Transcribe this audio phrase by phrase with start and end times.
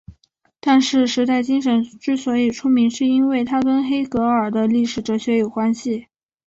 [0.59, 6.07] 但是时代精神之所以出名是因为它跟黑格尔的历史哲学有关系。